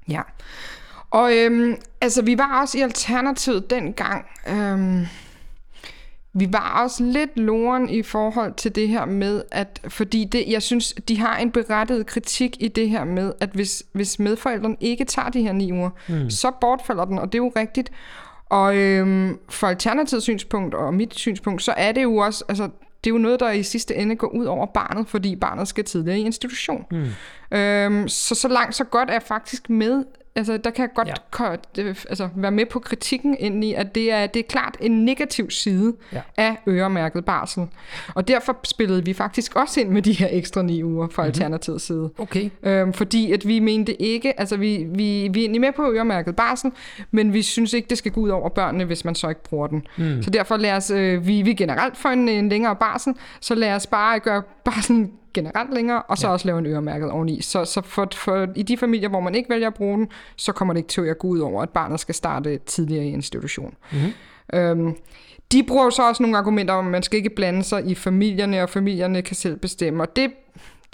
[0.10, 0.22] Ja.
[1.12, 4.26] Og øhm, altså, vi var også i Alternativet dengang.
[4.48, 5.06] Øhm,
[6.34, 10.62] vi var også lidt loren i forhold til det her med, at fordi det, jeg
[10.62, 15.06] synes, de har en berettiget kritik i det her med, at hvis, hvis medforældrene ikke
[15.06, 16.30] tager de her ni uger, mm.
[16.30, 17.92] så bortfalder den, og det er jo rigtigt.
[18.46, 22.70] Og øhm, for alternativt synspunkt og mit synspunkt, så er det jo også, altså,
[23.04, 25.84] det er jo noget, der i sidste ende går ud over barnet, fordi barnet skal
[25.84, 26.86] tidligere i institution.
[26.92, 27.58] Mm.
[27.58, 30.04] Øhm, så så langt så godt er faktisk med
[30.36, 31.08] altså, der kan jeg godt
[31.78, 31.84] ja.
[32.10, 35.50] altså, være med på kritikken ind i, at det er, det er klart en negativ
[35.50, 36.22] side ja.
[36.38, 37.68] af øremærket barsel.
[38.16, 41.28] Og derfor spillede vi faktisk også ind med de her ekstra ni uger fra mm-hmm.
[41.28, 42.10] Alternativets side.
[42.18, 42.50] Okay.
[42.64, 46.36] Øhm, fordi at vi mente ikke, altså vi, vi, vi er egentlig med på øremærket
[46.36, 46.72] barsel,
[47.12, 49.68] men vi synes ikke, det skal gå ud over børnene, hvis man så ikke bruger
[49.68, 49.88] den.
[49.98, 50.24] Mm.
[50.24, 53.74] Så derfor lad os, øh, vi, vi generelt for en, en længere barsel, så lad
[53.74, 56.34] os bare gøre barsel generelt længere, og så ja.
[56.34, 57.42] også lave en øremærket oveni.
[57.42, 60.52] Så, så for, for, i de familier, hvor man ikke vælger at bruge den, så
[60.52, 63.74] kommer det ikke til at gå ud over, at barnet skal starte tidligere i institution.
[63.92, 64.14] Mm-hmm.
[64.54, 64.96] Øhm,
[65.52, 68.64] de bruger så også nogle argumenter om, at man skal ikke blande sig i familierne,
[68.64, 70.04] og familierne kan selv bestemme.
[70.04, 70.32] Og det,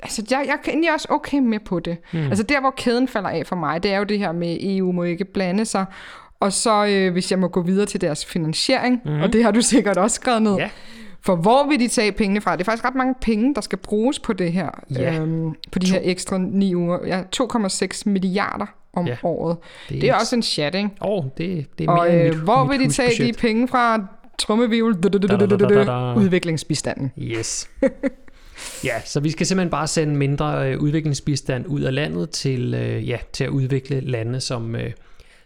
[0.03, 1.97] altså, jeg, jeg er egentlig også okay med på det.
[2.13, 2.19] Mm.
[2.19, 4.91] Altså der, hvor kæden falder af for mig, det er jo det her med, EU
[4.91, 5.85] må ikke blande sig.
[6.39, 9.21] Og så, øh, hvis jeg må gå videre til deres finansiering, mm.
[9.21, 10.69] og det har du sikkert også skrevet ned, ja.
[11.25, 12.51] For hvor vil de tage pengene fra?
[12.51, 14.69] Det er faktisk ret mange penge, der skal bruges på det her.
[14.95, 15.19] Ja.
[15.19, 15.93] Øhm, på de to.
[15.93, 16.99] her ekstra ni uger.
[17.05, 19.17] Ja, 2,6 milliarder om ja.
[19.23, 19.57] året.
[19.89, 20.89] Det er, det er også en chat, ikke?
[21.01, 23.33] Åh, oh, det, det er mere Og øh, mit, hvor mit vil de tage de
[23.33, 24.05] penge fra?
[24.39, 24.93] Trummevivl,
[26.17, 27.11] udviklingsbistanden.
[27.17, 27.69] Yes.
[28.83, 33.09] Ja, så vi skal simpelthen bare sende mindre øh, udviklingsbistand ud af landet til, øh,
[33.09, 34.91] ja, til at udvikle lande, som, øh,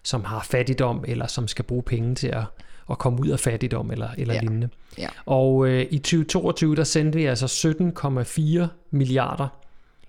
[0.04, 2.44] som har fattigdom, eller som skal bruge penge til at,
[2.92, 4.40] at komme ud af fattigdom eller, eller ja.
[4.40, 4.70] lignende.
[4.98, 5.08] Ja.
[5.26, 7.74] Og øh, i 2022, der sendte vi altså
[8.62, 9.48] 17,4 milliarder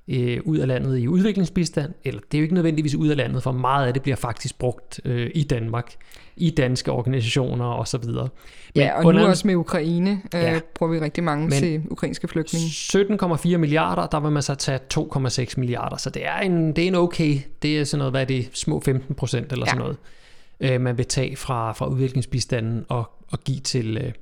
[0.09, 3.43] øh, ud af landet i udviklingsbistand, eller det er jo ikke nødvendigvis ud af landet,
[3.43, 5.93] for meget af det bliver faktisk brugt øh, i Danmark,
[6.37, 8.05] i danske organisationer osv.
[8.05, 8.29] Men
[8.77, 12.67] ja, og nu også med Ukraine øh, ja, bruger vi rigtig mange til ukrainske flygtninge.
[12.69, 16.89] 17,4 milliarder, der vil man så tage 2,6 milliarder, så det er en, det er
[16.89, 19.71] en okay, det er sådan noget, hvad er det, små 15 procent eller ja.
[19.71, 19.97] sådan noget
[20.61, 24.13] øh, man vil tage fra, fra udviklingsbistanden og, og give til, øh,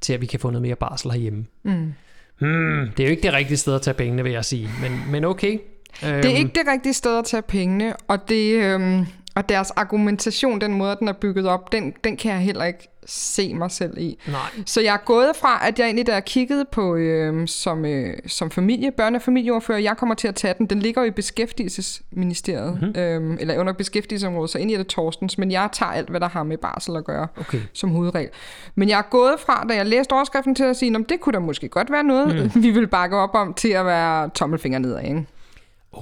[0.00, 1.46] til, at vi kan få noget mere barsel herhjemme.
[1.62, 1.92] Mm.
[2.38, 5.12] Hmm, det er jo ikke det rigtige sted at tage pengene, vil jeg sige, men,
[5.12, 5.58] men okay.
[6.00, 6.36] Det er øhm.
[6.36, 9.06] ikke det rigtige sted at tage pengene, og, det, øhm,
[9.38, 12.88] og deres argumentation, den måde, den er bygget op, den, den kan jeg heller ikke
[13.06, 14.18] se mig selv i.
[14.26, 14.40] Nej.
[14.66, 18.14] Så jeg er gået fra, at jeg egentlig, da jeg kiggede på øh, som, øh,
[18.26, 20.66] som familie, børne- og familieordfører, jeg kommer til at tage den.
[20.66, 23.00] Den ligger jo i Beskæftigelsesministeriet, mm-hmm.
[23.00, 26.28] øh, eller under beskæftigelsesområdet, så egentlig er det Torstens, men jeg tager alt, hvad der
[26.28, 27.60] har med barsel at gøre, okay.
[27.72, 28.30] som hovedregel.
[28.74, 31.32] Men jeg er gået fra, da jeg læste overskriften til at sige, at det kunne
[31.32, 32.62] da måske godt være noget, mm.
[32.64, 35.26] vi vil bakke op om til at være tommelfinger nedad, ikke?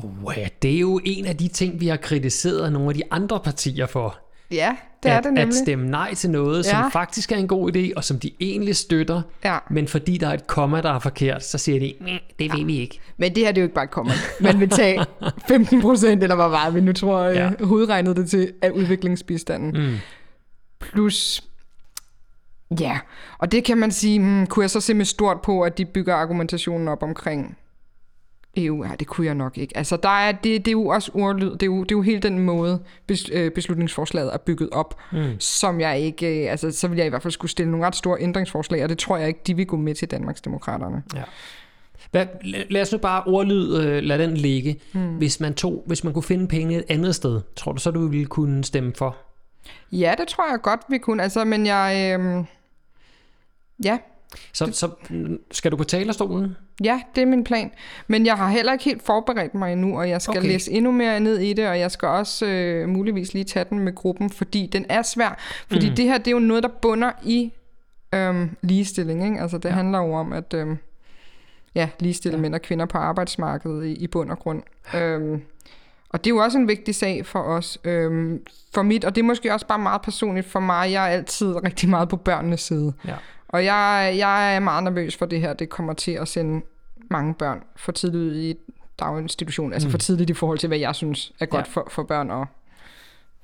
[0.05, 3.03] Oh, ja, det er jo en af de ting, vi har kritiseret nogle af de
[3.11, 4.19] andre partier for.
[4.51, 5.47] Ja, det at, er det nemlig.
[5.47, 6.71] At stemme nej til noget, ja.
[6.71, 9.59] som faktisk er en god idé, og som de egentlig støtter, ja.
[9.71, 11.95] men fordi der er et komma, der er forkert, så siger de,
[12.39, 12.65] det vil ja.
[12.65, 13.01] vi ikke.
[13.17, 14.13] Men det her det er jo ikke bare et komma.
[14.41, 15.07] Man vil tage
[15.49, 17.51] 15 procent, eller hvor meget vi nu tror, ja.
[17.61, 19.87] Øh, hovedregnet det til, af udviklingsbistanden.
[19.87, 19.97] Mm.
[20.81, 21.43] Plus
[22.81, 22.99] Ja,
[23.39, 25.85] og det kan man sige, hmm, kunne jeg så se med stort på, at de
[25.85, 27.57] bygger argumentationen op omkring
[28.57, 29.77] EU, ja, det kunne jeg nok ikke.
[29.77, 32.03] Altså, der er, det, det er jo også ordlyd, det er jo, det er jo
[32.03, 35.41] hele den måde, bes, øh, beslutningsforslaget er bygget op, mm.
[35.41, 37.97] som jeg ikke, øh, altså, så vil jeg i hvert fald skulle stille nogle ret
[37.97, 41.03] store ændringsforslag, og det tror jeg ikke, de vil gå med til Danmarksdemokraterne.
[41.15, 41.23] Ja.
[42.11, 42.27] Hvad,
[42.71, 44.81] lad os nu bare ordlyd, øh, lad den ligge.
[44.93, 45.17] Mm.
[45.17, 48.07] Hvis, man tog, hvis man kunne finde penge et andet sted, tror du så, du
[48.07, 49.17] ville kunne stemme for?
[49.93, 51.23] Ja, det tror jeg godt, vi kunne.
[51.23, 52.17] Altså, men jeg...
[52.21, 52.45] Øh,
[53.85, 53.99] ja,
[54.53, 54.91] så, så
[55.51, 56.57] skal du på talerstolen?
[56.85, 57.71] Ja, det er min plan.
[58.07, 60.49] Men jeg har heller ikke helt forberedt mig endnu, og jeg skal okay.
[60.49, 63.79] læse endnu mere ned i det, og jeg skal også øh, muligvis lige tage den
[63.79, 65.39] med gruppen, fordi den er svær.
[65.71, 65.97] Fordi mm.
[65.97, 67.53] det her, det er jo noget, der bunder i
[68.15, 69.25] øhm, ligestilling.
[69.25, 69.41] Ikke?
[69.41, 69.75] Altså, det ja.
[69.75, 70.79] handler jo om at øhm,
[71.75, 72.43] ja, ligestille ja.
[72.43, 74.63] mænd og kvinder på arbejdsmarkedet i, i bund og grund.
[74.95, 75.43] Øhm,
[76.09, 77.79] og det er jo også en vigtig sag for os.
[77.85, 78.43] Øhm,
[78.75, 80.93] for mit, og det er måske også bare meget personligt for mig.
[80.93, 82.93] Jeg er altid rigtig meget på børnenes side.
[83.07, 83.15] Ja.
[83.49, 85.53] Og jeg, jeg er meget nervøs for det her.
[85.53, 86.67] Det kommer til at sende
[87.11, 89.73] mange børn for tidligt i daginstitution.
[89.73, 89.91] Altså mm.
[89.91, 91.71] for tidligt i forhold til, hvad jeg synes er godt ja.
[91.71, 92.47] for, for børn og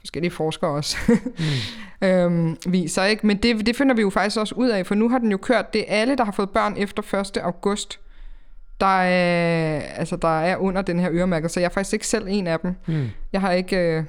[0.00, 2.06] forskellige forskere også mm.
[2.08, 3.04] øhm, viser.
[3.04, 3.26] Ikke?
[3.26, 5.36] Men det, det finder vi jo faktisk også ud af, for nu har den jo
[5.36, 5.72] kørt.
[5.72, 7.36] Det er alle, der har fået børn efter 1.
[7.36, 8.00] august,
[8.80, 11.48] der er, altså, der er under den her øremærke.
[11.48, 12.74] Så jeg er faktisk ikke selv en af dem.
[12.86, 13.08] Mm.
[13.32, 13.76] Jeg har ikke...
[13.76, 14.04] Øh,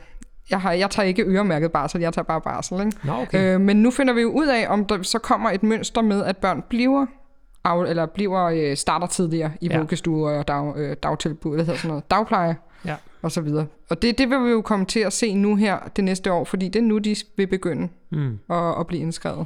[0.49, 2.79] jeg, har, jeg tager ikke øremærket barsel, jeg tager bare barsel.
[2.79, 2.97] Ikke?
[3.03, 3.55] Nå, okay.
[3.55, 6.23] øh, men nu finder vi jo ud af, om der så kommer et mønster med,
[6.23, 7.05] at børn bliver
[7.63, 9.77] af, eller bliver øh, starter tidligere i ja.
[9.77, 12.95] vuggestuer og dag, øh, dagtilbud, hvad hedder sådan noget, dagpleje ja.
[13.21, 13.65] og så videre.
[13.89, 16.43] Og det, det vil vi jo komme til at se nu her det næste år,
[16.43, 18.39] fordi det er nu, de vil begynde mm.
[18.49, 19.45] at, at blive indskrevet.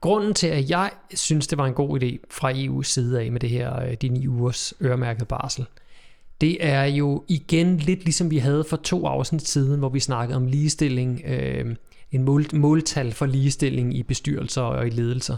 [0.00, 3.40] grunden til, at jeg synes, det var en god idé fra EU's side af med
[3.40, 5.66] det her, øh, de ni ugers øremærket barsel,
[6.40, 10.36] det er jo igen lidt ligesom vi havde for to afsnit siden, hvor vi snakkede
[10.36, 11.76] om ligestilling, øh,
[12.12, 15.36] en mål, måltal for ligestilling i bestyrelser og i ledelser.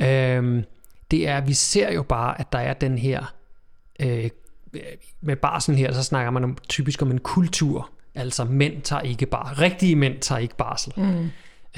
[0.00, 0.62] Øh,
[1.10, 3.34] det er, vi ser jo bare, at der er den her,
[4.00, 4.30] øh,
[5.20, 9.26] med barsel her, så snakker man om, typisk om en kultur, altså mænd tager ikke
[9.26, 10.92] bare, rigtige mænd tager ikke barsel.
[10.96, 11.30] Mm.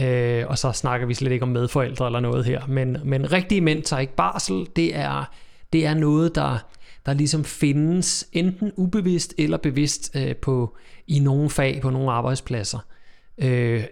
[0.05, 3.61] Øh, og så snakker vi slet ikke om medforældre eller noget her, men, men rigtige
[3.61, 5.24] mænd tager ikke barsel, det er,
[5.72, 6.59] det er noget, der,
[7.07, 12.79] der ligesom findes enten ubevidst eller bevidst øh, på, i nogle fag, på nogle arbejdspladser.
[13.39, 13.85] Øh,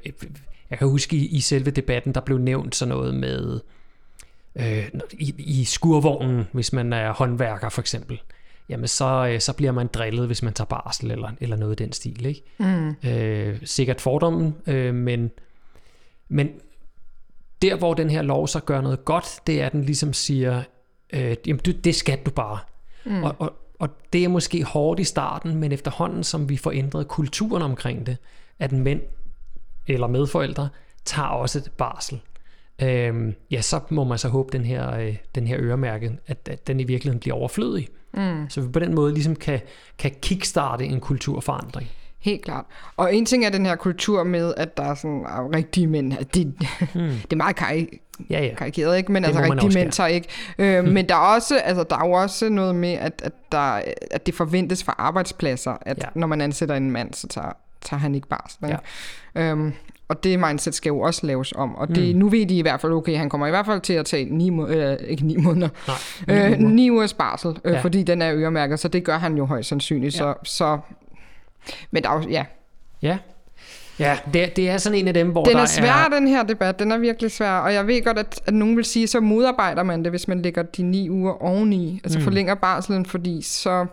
[0.70, 3.60] jeg kan huske i, i selve debatten, der blev nævnt sådan noget med
[4.56, 8.20] øh, i, i skurvognen, hvis man er håndværker for eksempel.
[8.68, 11.84] Jamen så, øh, så bliver man drillet, hvis man tager barsel eller, eller noget i
[11.84, 12.26] den stil.
[12.26, 12.42] Ikke?
[12.58, 12.94] Mm.
[13.10, 15.30] Øh, sikkert fordommen, øh, men,
[16.28, 16.48] men
[17.62, 20.62] der hvor den her lov så gør noget godt, det er, at den ligesom siger,
[21.12, 22.58] øh, jamen det, det skal du bare.
[23.06, 23.22] Mm.
[23.22, 27.08] Og, og, og det er måske hårdt i starten, men efterhånden som vi får ændret
[27.08, 28.16] kulturen omkring det,
[28.58, 29.00] at mænd
[29.86, 30.68] eller medforældre
[31.04, 32.20] tager også et barsel,
[32.82, 36.66] øhm, ja, så må man så håbe, den her, øh, den her øremærke, at, at
[36.66, 37.88] den i virkeligheden bliver overflødig.
[38.12, 38.46] Mm.
[38.48, 39.60] Så vi på den måde ligesom kan,
[39.98, 41.88] kan kickstarte en kulturforandring.
[42.18, 42.64] Helt klart.
[42.96, 46.12] Og en ting er den her kultur med, at der er sådan er rigtige mænd.
[46.34, 47.00] Det, mm.
[47.22, 47.56] det er meget
[48.30, 48.54] ja, ja.
[48.54, 49.12] karikeret, ikke?
[49.12, 50.28] Men det altså rigtige mænd tager ikke.
[50.58, 50.90] Øh, mm.
[50.90, 54.26] Men der er, også, altså, der er jo også noget med, at, at, der, at
[54.26, 56.08] det forventes fra arbejdspladser, at ja.
[56.14, 58.64] når man ansætter en mand, så tager, tager han ikke barsel.
[58.64, 58.78] Ikke?
[59.34, 59.42] Ja.
[59.42, 59.72] Øhm,
[60.08, 61.74] og det mindset skal jo også laves om.
[61.74, 62.20] Og det, mm.
[62.20, 64.24] nu ved de i hvert fald, okay, han kommer i hvert fald til at tage
[64.24, 65.68] ni, må, øh, ikke ni måneder,
[66.26, 67.80] Nej, ni, øh, ni ugers barsel, øh, ja.
[67.80, 70.14] fordi den er øremærket, så det gør han jo højst sandsynligt.
[70.14, 70.18] Ja.
[70.18, 70.78] Så, så,
[71.90, 72.44] men der er jo, ja.
[73.02, 73.18] Ja,
[73.98, 76.08] Ja, det, det er sådan en af dem, hvor den der er svær, er...
[76.08, 76.78] den her debat.
[76.78, 77.52] Den er virkelig svær.
[77.52, 80.42] Og jeg ved godt, at, at nogen vil sige, så modarbejder man det, hvis man
[80.42, 82.00] lægger de ni uger oveni.
[82.04, 82.24] Altså mm.
[82.24, 83.86] forlænger barselen, fordi så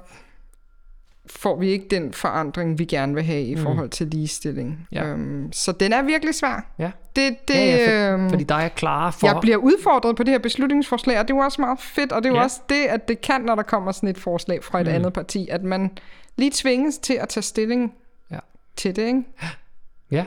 [1.25, 3.61] får vi ikke den forandring, vi gerne vil have i mm.
[3.61, 4.87] forhold til ligestilling.
[4.91, 5.05] Ja.
[5.05, 6.65] Øhm, så den er virkelig svær.
[6.79, 6.91] Ja.
[7.15, 9.27] Det, det, ja, ja, for, øhm, fordi der er klar for...
[9.27, 12.23] Jeg bliver udfordret på det her beslutningsforslag, og det er jo også meget fedt, og
[12.23, 12.43] det er jo ja.
[12.43, 14.93] også det, at det kan, når der kommer sådan et forslag fra et mm.
[14.93, 15.91] andet parti, at man
[16.35, 17.93] lige tvinges til at tage stilling
[18.31, 18.39] ja.
[18.75, 19.23] til det, ikke?
[20.13, 20.25] Ja.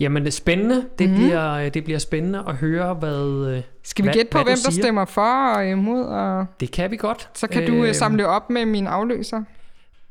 [0.00, 0.84] Jamen det er spændende.
[0.98, 1.14] Det, mm.
[1.14, 4.58] bliver, det bliver spændende at høre, hvad øh, Skal vi hvad, gætte på, hvad hvem
[4.64, 6.04] der stemmer for og imod?
[6.04, 6.46] Og...
[6.60, 7.28] Det kan vi godt.
[7.34, 9.42] Så kan øh, du øhm, samle op med min afløser.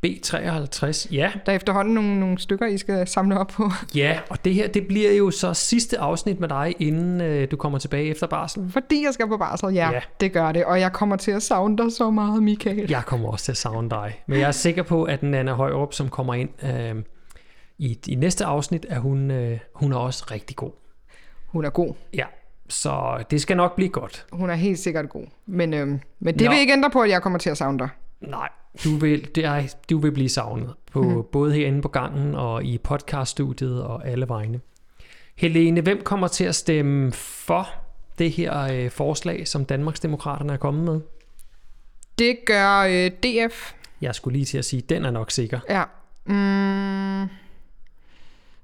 [0.06, 1.32] B53, ja.
[1.46, 3.72] Der er efterhånden nogle, nogle stykker, I skal samle op på.
[3.96, 7.56] Ja, og det her, det bliver jo så sidste afsnit med dig, inden øh, du
[7.56, 8.70] kommer tilbage efter barsel.
[8.72, 10.66] Fordi jeg skal på barsel, ja, ja, det gør det.
[10.66, 12.90] Og jeg kommer til at savne dig så meget, Michael.
[12.90, 14.24] Jeg kommer også til at savne dig.
[14.28, 16.96] Men jeg er sikker på, at Nana Højrup, som kommer ind øh,
[17.80, 20.72] i, i næste afsnit, at hun, øh, hun er også rigtig god.
[21.46, 21.94] Hun er god.
[22.14, 22.26] Ja,
[22.70, 24.26] så det skal nok blive godt.
[24.32, 25.26] Hun er helt sikkert god.
[25.46, 25.88] Men, øh,
[26.20, 26.52] men det Nå.
[26.52, 27.90] vil ikke ændre på, at jeg kommer til at savne dig.
[28.22, 28.50] Nej,
[28.84, 31.24] du vil, det er, du vil blive savnet, på, mm.
[31.32, 34.60] både herinde på gangen og i podcaststudiet og alle vegne.
[35.36, 37.68] Helene, hvem kommer til at stemme for
[38.18, 41.02] det her øh, forslag, som Danmarksdemokraterne er kommet med?
[42.20, 43.74] Det gør øh, DF.
[44.02, 45.60] Jeg skulle lige til at sige, den er nok sikker.
[45.70, 45.84] Ja.
[46.26, 47.30] Mm.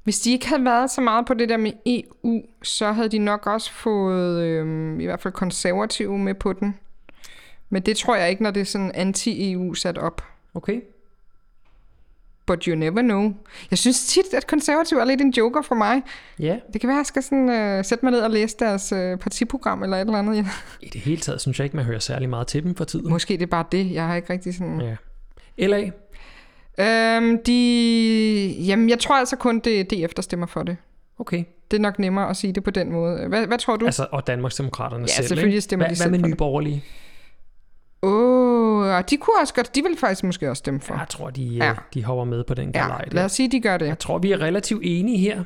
[0.06, 3.18] Hvis de ikke havde været så meget på det der med EU, så havde de
[3.18, 6.76] nok også fået øh, i hvert fald konservative med på den.
[7.70, 10.24] Men det tror jeg ikke, når det er sådan anti-EU sat op.
[10.54, 10.82] Okay.
[12.46, 13.34] But you never know.
[13.72, 16.02] Jeg synes tit, at konservativ er lidt en joker for mig.
[16.40, 16.46] Ja.
[16.46, 16.60] Yeah.
[16.74, 19.20] Det kan være, at jeg skal sådan, uh, sætte mig ned og læse deres uh,
[19.20, 20.36] partiprogram eller et eller andet.
[20.36, 20.46] Ja.
[20.82, 23.10] I det hele taget synes jeg ikke, man hører særlig meget til dem for tiden.
[23.10, 23.92] Måske det er bare det.
[23.92, 24.82] Jeg har ikke rigtig sådan...
[24.82, 24.96] Ja.
[25.68, 25.92] LA?
[26.80, 28.56] Øhm, de...
[28.68, 30.78] Jamen, jeg tror altså kun, det er DF, der stemmer for det.
[31.20, 31.44] Okay.
[31.72, 33.28] Det er nok nemmere at sige det på den måde.
[33.28, 33.86] Hvad, hvad tror du?
[33.86, 35.94] Altså, og Danmarksdemokraterne ja, selv, Ja, selvfølgelig stemmer ikke?
[35.94, 36.84] de selv Hvad med Nye Borgerlige?
[38.02, 40.96] Åh, oh, de kunne også godt, de vil faktisk måske også stemme for.
[40.98, 41.74] Jeg tror, de, ja.
[41.94, 43.04] de hopper med på den galej.
[43.08, 43.86] Ja, lad os sige, de gør det.
[43.86, 45.44] Jeg tror, vi er relativt enige her.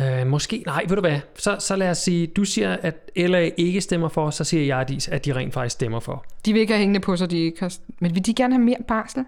[0.00, 3.50] Uh, måske, nej, ved du hvad, så, så lad os sige, du siger, at LA
[3.56, 6.24] ikke stemmer for, så siger jeg, at de rent faktisk stemmer for.
[6.44, 7.74] De vil ikke have hængende på sig, de ikke har...
[8.00, 9.24] Men vil de gerne have mere barsel?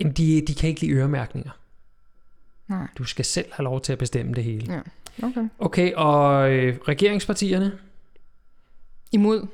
[0.00, 1.50] Jamen, de, de kan ikke lide øremærkninger.
[2.68, 2.86] Nej.
[2.98, 4.74] Du skal selv have lov til at bestemme det hele.
[4.74, 4.80] Ja,
[5.26, 5.48] okay.
[5.58, 7.72] Okay, og øh, regeringspartierne?
[9.12, 9.46] Imod.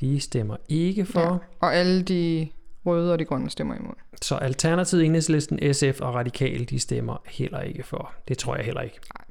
[0.00, 1.20] De stemmer ikke for.
[1.20, 2.48] Ja, og alle de
[2.86, 3.94] røde og de grønne stemmer imod.
[4.22, 8.12] Så Alternativet, Enhedslisten, SF og Radikal, de stemmer heller ikke for.
[8.28, 9.00] Det tror jeg heller ikke.
[9.14, 9.24] Nej.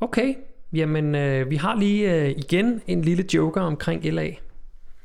[0.00, 0.34] Okay,
[0.72, 4.30] jamen øh, vi har lige øh, igen en lille joker omkring LA.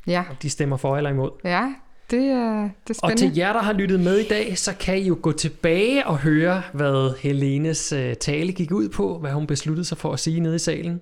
[0.08, 0.23] Ja.
[0.30, 1.32] Og de stemmer for eller imod.
[1.43, 1.73] Ja.
[2.12, 3.22] Det er, det er Og spændende.
[3.22, 6.18] til jer, der har lyttet med i dag, så kan I jo gå tilbage og
[6.18, 10.39] høre, hvad Helenes øh, tale gik ud på, hvad hun besluttede sig for at sige
[10.39, 11.02] nede i salen.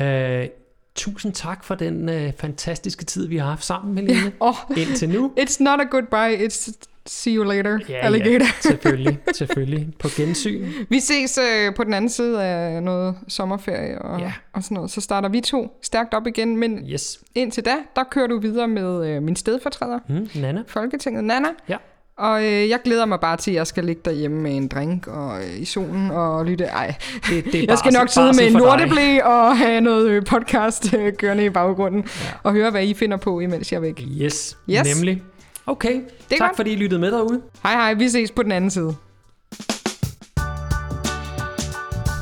[0.00, 0.46] Øh,
[0.94, 5.32] tusind tak for den øh, fantastiske tid, vi har haft sammen, Helene, Åh, indtil nu.
[5.40, 6.70] it's not a goodbye, it's
[7.08, 8.44] see you later, Ja, alligator.
[8.46, 9.88] ja, selvfølgelig, selvfølgelig.
[9.98, 10.66] På gensyn.
[10.88, 14.32] Vi ses øh, på den anden side af noget sommerferie og, Ja.
[14.52, 14.90] og sådan noget.
[14.90, 17.18] Så starter vi to stærkt op igen, men Yes.
[17.34, 20.62] indtil da, der kører du videre med øh, min stedfortræder, Hmm, Nana?
[20.66, 21.48] Folketinget Nana.
[21.68, 21.76] Ja.
[22.18, 25.06] Og øh, jeg glæder mig bare til, at jeg skal ligge derhjemme med en drink
[25.06, 26.64] og øh, i solen og lytte.
[26.64, 26.94] Ej,
[27.28, 30.94] Det, det er jeg skal nok sidde med en lorteblæ og have noget øh, podcast
[30.94, 32.00] øh, kørende i baggrunden.
[32.24, 32.28] Ja.
[32.42, 34.00] Og høre, hvad I finder på, imens jeg er væk.
[34.22, 34.96] Yes, Yes.
[34.96, 35.22] nemlig.
[35.68, 36.56] Okay, er tak godt.
[36.56, 37.42] fordi I lyttede med derude.
[37.62, 38.94] Hej hej, vi ses på den anden side.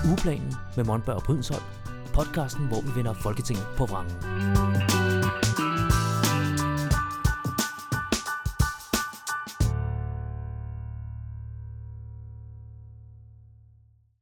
[0.08, 1.62] Ugeplanen med Monberg og Brydensholt.
[2.14, 4.95] Podcasten, hvor vi vender Folketinget på vrangen.